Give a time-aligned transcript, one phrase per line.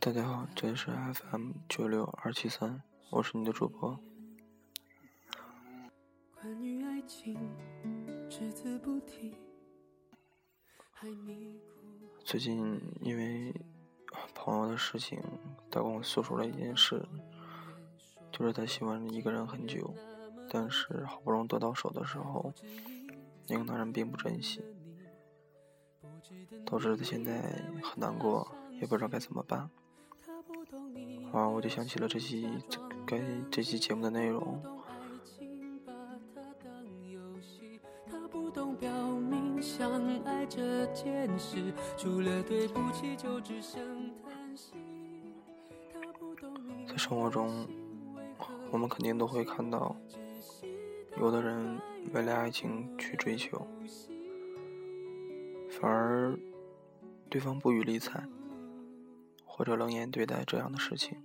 [0.00, 3.98] 大家好，这里是 FM 九六二七三，我是你的主播。
[12.28, 13.54] 最近因为
[14.34, 15.18] 朋友的事情，
[15.70, 17.02] 他跟我诉说了一件事，
[18.30, 19.94] 就是他喜欢一个人很久，
[20.50, 22.52] 但是好不容易得到手的时候，
[23.46, 24.62] 那个男人并不珍惜，
[26.66, 27.40] 导致他现在
[27.82, 29.70] 很难过，也不知道该怎么办。
[31.32, 32.46] 啊，我就想起了这期
[33.06, 33.18] 该
[33.50, 34.62] 这期节目的内容。
[46.86, 47.66] 在生活中，
[48.70, 49.94] 我们肯定都会看到，
[51.20, 51.78] 有的人
[52.12, 53.66] 为了爱情去追求，
[55.70, 56.38] 反而
[57.28, 58.22] 对方不予理睬。
[59.44, 61.20] 或者冷眼对待这样的事情，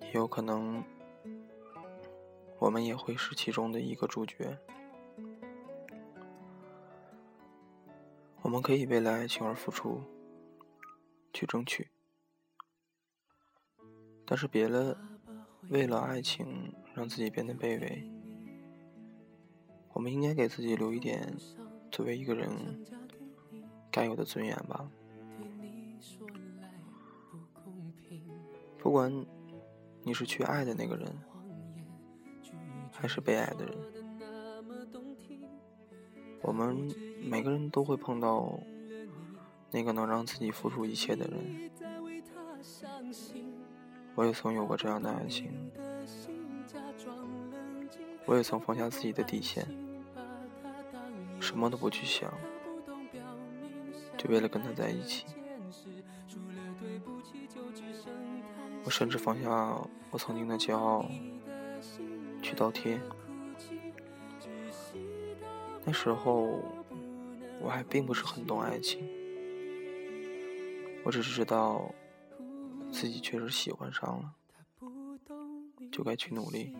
[0.00, 0.82] 也有可能，
[2.58, 4.56] 我们也会是其中的一个主角。
[8.50, 10.02] 我们可以为了爱情而付出，
[11.32, 11.88] 去争取，
[14.26, 14.98] 但是别了，
[15.68, 18.10] 为了爱情让自己变得卑微，
[19.92, 21.32] 我们应该给自己留一点
[21.92, 22.84] 作为一个人
[23.88, 24.90] 该有的尊严吧。
[28.80, 29.24] 不管
[30.02, 31.16] 你是去爱的那个人，
[32.90, 33.78] 还是被爱的人，
[36.42, 36.88] 我们
[37.22, 38.58] 每个人都会碰到
[39.70, 41.70] 那个能让自己付出一切的人。
[44.14, 45.52] 我也曾有过这样的爱情，
[48.26, 49.66] 我也曾放下自己的底线，
[51.38, 52.32] 什么都不去想，
[54.16, 55.26] 就为了跟他在一起。
[58.84, 59.80] 我甚至放下
[60.10, 61.06] 我曾经的骄傲，
[62.42, 63.00] 去倒贴。
[65.84, 66.62] 那时候
[67.62, 69.06] 我还并不是很懂爱情，
[71.04, 71.94] 我只是知道
[72.90, 74.34] 自己确实喜欢上了，
[75.92, 76.74] 就该去努力。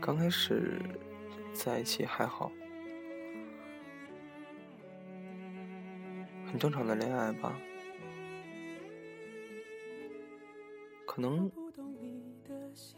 [0.00, 0.80] 刚开始
[1.52, 2.52] 在一起还好，
[6.46, 7.58] 很正常的恋爱吧。
[11.04, 11.50] 可能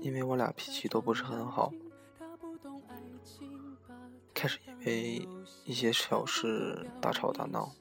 [0.00, 1.72] 因为我俩脾气都不是很好，
[4.38, 5.28] 开始因为
[5.64, 7.72] 一些小事大吵大闹。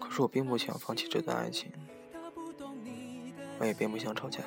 [0.00, 1.70] 可是我并不想放弃这段爱情，
[3.58, 4.42] 我也并不想吵架。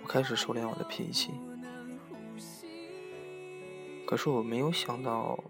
[0.00, 1.32] 我开始收敛我的脾气，
[4.06, 5.42] 可是我没有想到，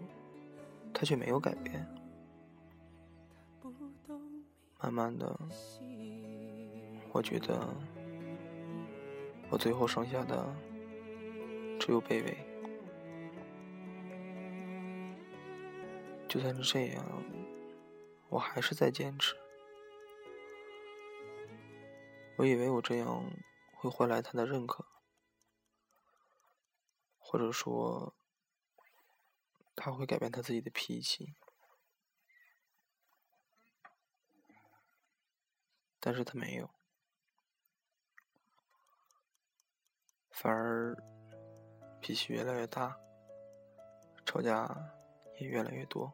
[0.91, 1.85] 他却没有改变。
[4.79, 5.39] 慢慢的，
[7.11, 7.75] 我觉得
[9.55, 10.53] 我最后剩下的
[11.79, 12.37] 只有卑微。
[16.27, 17.23] 就算是这样，
[18.27, 19.33] 我还是在坚持。
[22.35, 23.31] 我以为我这样
[23.77, 24.85] 会换来他的认可，
[27.17, 28.13] 或者说
[29.73, 31.33] 他会改变他自己的脾气。
[36.01, 36.69] 但是他没有，
[40.37, 40.95] 反而
[42.01, 42.99] 脾气越来越大，
[44.25, 44.69] 吵架
[45.39, 46.11] 也越来越多。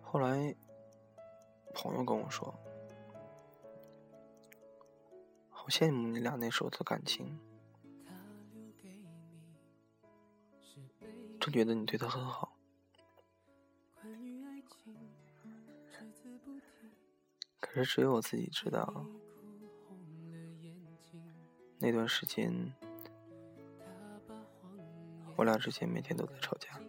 [0.00, 0.54] 后来
[1.74, 2.54] 朋友跟我说
[5.50, 7.36] ：“好羡慕你俩那时候的感情，
[11.40, 12.52] 真觉得你对他很好。”
[17.58, 19.04] 可是只有我自己知道，
[21.78, 22.72] 那段时间，
[25.36, 26.80] 我俩之间每天都在吵架，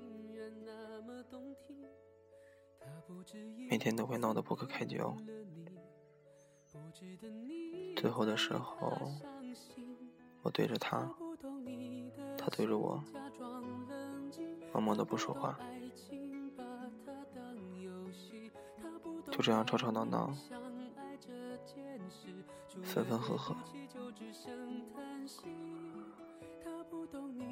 [3.69, 5.15] 每天都会闹得不可开交。
[7.95, 9.11] 最后的时候，
[10.41, 11.11] 我对着他，
[12.37, 13.03] 他对着我，
[14.71, 15.59] 默默的不说话。
[19.29, 20.33] 就这样吵吵闹闹，
[22.81, 23.55] 分分合合，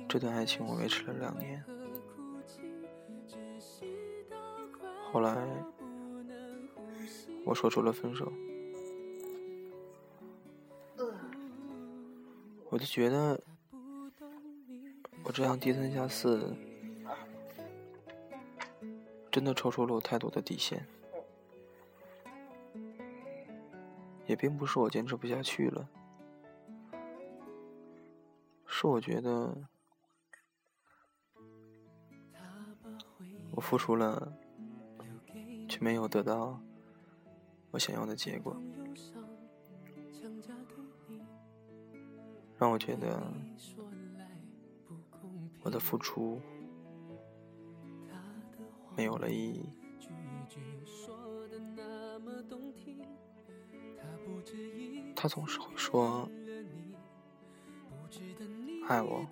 [0.07, 1.63] 这段爱情我维持了两年，
[5.11, 5.35] 后来
[7.43, 8.31] 我说出了分手，
[12.69, 13.39] 我就觉得
[15.23, 16.55] 我这样低三下四，
[19.29, 20.87] 真的超出了我太多的底线，
[24.27, 25.89] 也并不是我坚持不下去了，
[28.85, 29.67] 是我觉得。
[33.51, 34.37] 我付出了，
[35.69, 36.59] 却没有得到
[37.71, 38.53] 我想要的结果，
[42.57, 43.23] 让我觉得
[45.61, 46.41] 我的付出
[48.97, 49.69] 没有了意义。
[55.15, 56.29] 他总是会说
[58.87, 59.25] 爱我。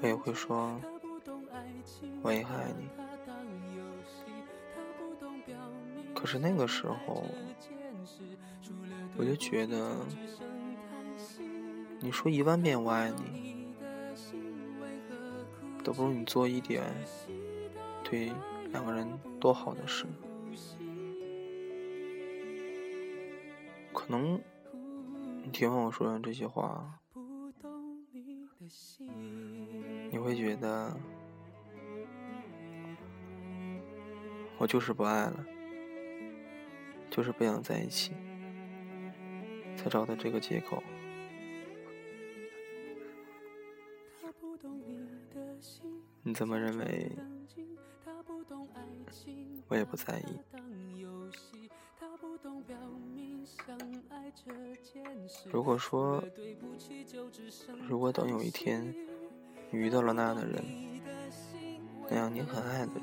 [0.00, 0.80] 我也会说，
[2.22, 2.88] 我也爱你。
[6.14, 7.24] 可是那个时候，
[9.16, 9.96] 我就觉得，
[12.00, 13.74] 你说一万遍我爱你，
[15.84, 16.82] 都不如你做一点
[18.02, 18.32] 对
[18.70, 19.08] 两个人
[19.40, 20.06] 多好的事。
[24.04, 24.42] 可能
[25.44, 26.98] 你听完我说完这些话。
[30.10, 30.92] 你会觉得
[34.58, 35.46] 我就是不爱了，
[37.10, 38.12] 就是不想在一起，
[39.76, 40.82] 才找的这个借口。
[46.24, 47.12] 你怎么认为？
[49.68, 50.38] 我也不在意。
[55.50, 56.22] 如果说，
[57.88, 58.94] 如果等有一天
[59.70, 60.64] 你遇到了那样的人，
[62.10, 63.02] 那样你很爱的人，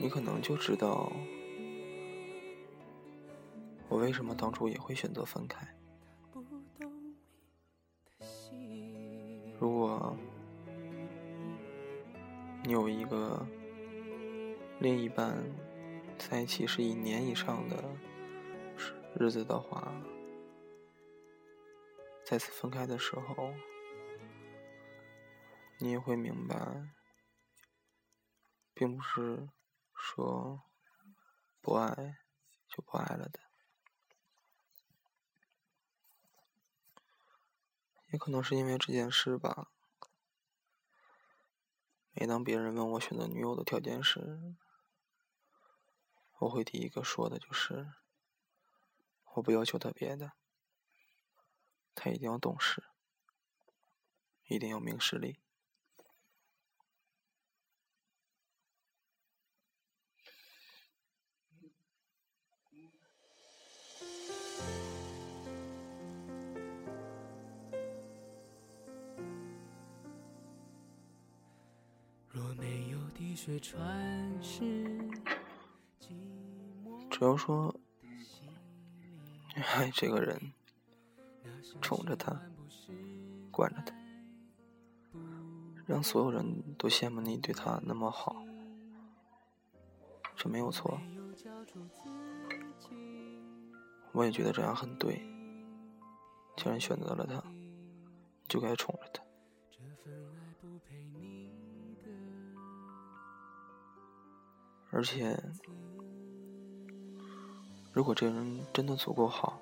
[0.00, 1.12] 你可能就知道
[3.88, 5.66] 我为什么当初也会选择分开。
[12.64, 13.46] 你有一个
[14.80, 15.36] 另一半。
[16.16, 17.84] 在一起是一年以上的
[19.16, 19.92] 日子的话，
[22.24, 23.52] 再次分开的时候，
[25.80, 26.88] 你也会明白，
[28.72, 29.48] 并不是
[29.92, 30.62] 说
[31.60, 32.18] 不爱
[32.68, 33.40] 就不爱了的。
[38.12, 39.73] 也可能是因为这件事吧。
[42.16, 44.54] 每当别人问我选择女友的条件时，
[46.38, 47.92] 我会第一个说的就是，
[49.34, 50.32] 我不要求她别的，
[51.92, 52.84] 她一定要懂事，
[54.46, 55.43] 一定要明事理。
[77.10, 77.74] 只要说
[79.54, 80.54] 你爱 这个人，
[81.82, 82.40] 宠着他，
[83.50, 83.94] 惯着他，
[85.84, 88.34] 让所有人都羡慕你对他那么好，
[90.34, 90.98] 这没有错。
[94.12, 95.20] 我也觉得这样很对。
[96.56, 97.44] 既然选择了他，
[98.48, 99.22] 就该宠着他。
[104.94, 105.38] 而且。
[107.92, 109.60] 如果这个人真的足够好，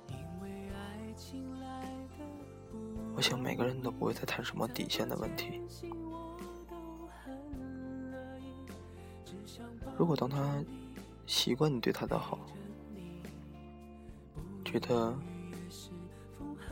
[3.14, 5.60] 我想每个人都不会再谈什么底线的问题。
[9.98, 10.64] 如果当他
[11.26, 12.38] 习惯你对他的好，
[14.64, 15.14] 觉得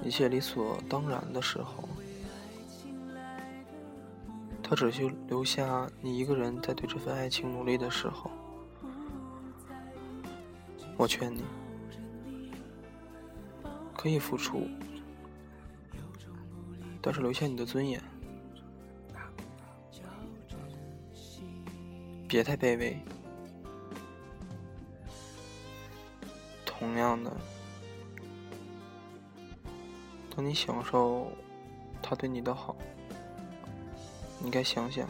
[0.02, 1.86] 一切理所当然的时候，
[4.62, 8.30] 他只需留下你一个人在对这份爱情努力的时候。
[11.00, 11.42] 我劝你，
[13.96, 14.68] 可以付出，
[17.00, 17.98] 但是留下你的尊严，
[22.28, 22.98] 别太卑微。
[26.66, 27.34] 同样的，
[30.36, 31.32] 当你享受
[32.02, 32.76] 他对你的好，
[34.38, 35.08] 你该想想，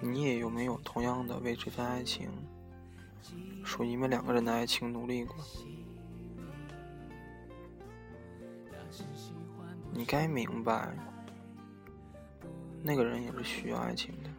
[0.00, 2.30] 你也有没有同样的为这份爱情，
[3.64, 5.36] 属于你们两个人的爱情努力过？
[9.92, 10.94] 你该明白，
[12.82, 14.30] 那个人也是需要爱情的。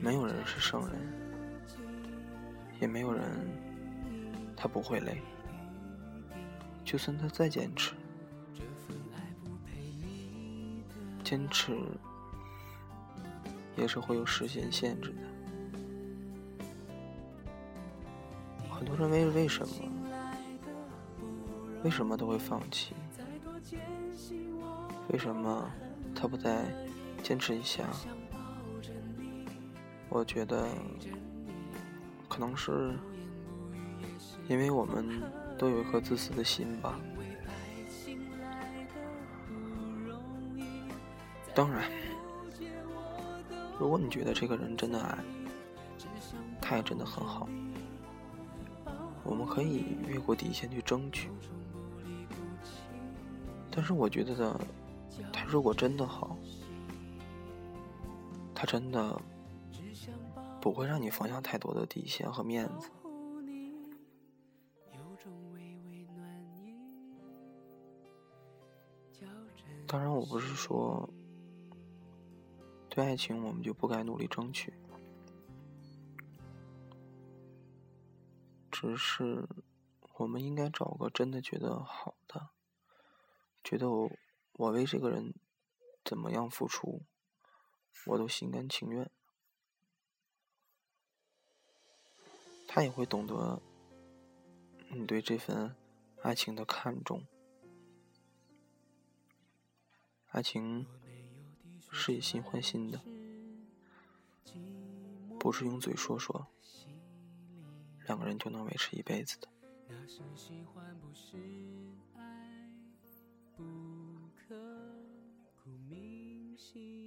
[0.00, 0.98] 没有人是圣人，
[2.80, 3.22] 也没有人
[4.56, 5.20] 他不会累。
[6.82, 7.92] 就算他再坚持，
[11.22, 11.76] 坚持
[13.76, 15.16] 也是会有时间限制的。
[18.70, 19.74] 很多人为为什么？
[21.82, 22.94] 为什么都会放弃？
[25.08, 25.70] 为什么
[26.14, 26.64] 他不再
[27.22, 27.84] 坚持一下？
[30.08, 30.68] 我觉得，
[32.28, 32.94] 可能是
[34.48, 35.22] 因为我们
[35.58, 36.98] 都有一颗自私的心吧。
[41.54, 41.90] 当然，
[43.80, 45.18] 如果你觉得这个人真的爱，
[46.60, 47.48] 他也真的很好，
[49.24, 51.30] 我们可以越过底线去争取。
[53.70, 54.60] 但是我觉得的，
[55.32, 56.36] 他如果真的好，
[58.54, 59.18] 他真的
[60.60, 62.90] 不会让你放下太多的底线和面子。
[69.86, 71.08] 当然，我不是说
[73.00, 74.72] 爱情我们就不该努力争取，
[78.70, 79.48] 只是
[80.16, 82.50] 我们应该找个真的觉得好的。
[83.62, 84.10] 觉得我
[84.52, 85.34] 我为这个人
[86.04, 87.02] 怎么样付出，
[88.06, 89.10] 我都心甘情愿。
[92.66, 93.60] 他也会懂得
[94.88, 95.74] 你对这份
[96.22, 97.26] 爱情的看重。
[100.28, 100.86] 爱情
[101.90, 103.00] 是以心换心的，
[105.38, 106.46] 不是用嘴说说，
[108.06, 109.48] 两个人就能维持一辈子的。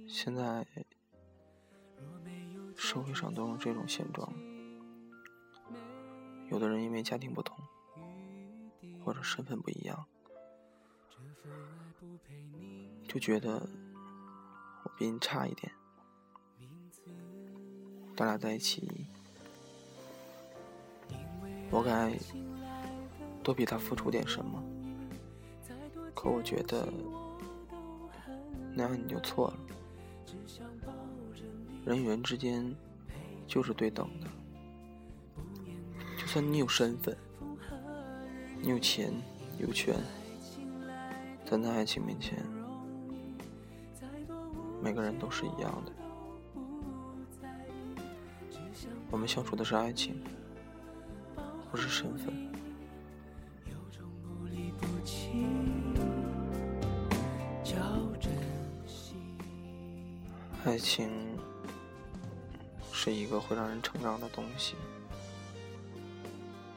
[0.06, 0.66] 现在
[2.76, 4.32] 社会上都是这种现状，
[6.50, 7.56] 有的人因为家庭不同，
[9.04, 10.06] 或者身份不一样，
[13.08, 13.68] 就觉得
[14.96, 15.72] 比你差一点，
[18.16, 19.06] 咱俩在一起，
[21.70, 22.16] 我该
[23.42, 24.62] 多比他付出点什么。
[26.14, 26.88] 可我觉得
[28.72, 29.58] 那样你就错了。
[31.84, 32.74] 人与人之间
[33.46, 34.28] 就是对等的，
[36.16, 37.16] 就算你有身份、
[38.62, 39.12] 你有钱、
[39.58, 39.94] 有权，
[41.44, 42.38] 在那爱情面前，
[44.84, 45.92] 每个人都是一样的。
[49.10, 50.22] 我们相处的是爱情，
[51.70, 52.52] 不是身份。
[60.66, 61.10] 爱情
[62.90, 64.74] 是一个会让人成长的东西，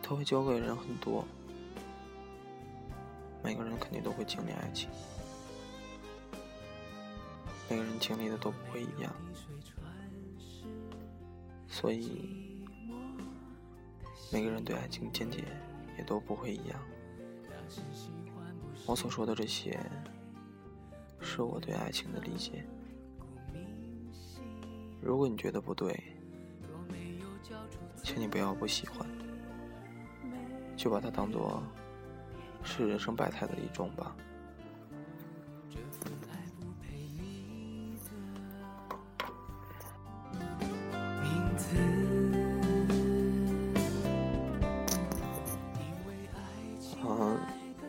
[0.04, 1.26] 它会教给人很多。
[3.44, 4.90] 每个人肯定都会经历爱情，
[7.70, 9.14] 每个人经历的都不会一样，
[11.68, 12.66] 所以
[14.32, 15.44] 每个人对爱情见解
[15.98, 16.80] 也都不会一样。
[18.86, 19.78] 我所说的这些，
[21.20, 22.66] 是我对爱情的理解。
[25.02, 26.02] 如果你觉得不对，
[28.02, 29.06] 请你不要不喜欢，
[30.78, 31.62] 就把它当做
[32.64, 34.16] 是人生百态的一种吧。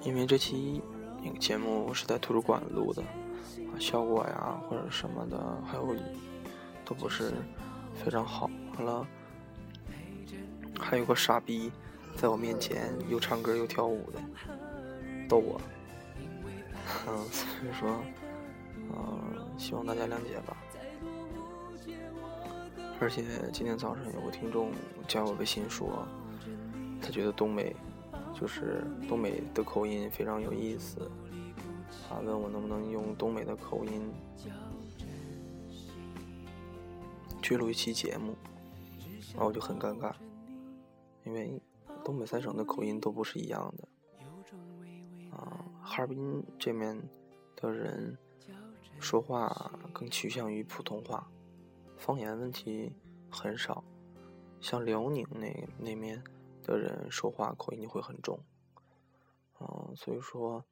[0.09, 0.83] 因为这期
[1.23, 3.03] 那个节目是在图书馆录的，
[3.79, 5.95] 效果呀或者什么的，还有。
[6.88, 7.35] 都不是
[8.03, 8.50] 非常好。
[8.79, 9.07] 完了，
[10.81, 11.71] 还有个傻逼
[12.17, 14.19] 在我面前又唱歌又跳舞的，
[15.29, 15.61] 逗我。
[17.07, 18.00] 嗯， 所以说，
[18.75, 19.21] 嗯，
[19.59, 20.57] 希望大家谅解吧。
[22.99, 23.23] 而且
[23.53, 24.73] 今天早上有个听众
[25.07, 26.09] 加我微信说，
[27.03, 27.77] 他觉得东北
[28.38, 31.11] 就是东北的口音非常有意思，
[32.09, 34.12] 啊，问我能不能用东北的口音。
[37.40, 38.37] 去录一期节目，
[39.33, 40.12] 然后我就很尴尬，
[41.25, 41.61] 因为
[42.04, 43.88] 东北三省的口音都不是一样的。
[45.30, 47.00] 啊，哈尔滨这面
[47.57, 48.18] 的人
[49.00, 51.26] 说话更趋向于普通话，
[51.97, 52.92] 方言问题
[53.30, 53.83] 很少。
[54.61, 56.23] 像辽宁那那面
[56.68, 58.44] 的人说话口音会很重，
[59.58, 60.64] 嗯，所以说，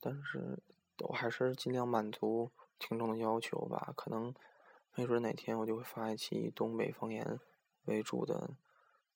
[0.00, 0.62] 但是
[0.98, 3.92] 我还是尽量满足听众的要求吧。
[3.96, 4.34] 可能
[4.94, 7.40] 没准哪天我就会发一期以东北方言
[7.86, 8.56] 为主的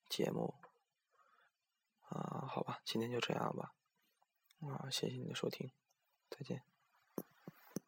[0.09, 0.55] 节目。
[2.09, 3.75] 啊，好吧，今天就这样吧。
[4.61, 5.71] 啊，谢谢你的收听，
[6.31, 6.78] 再见。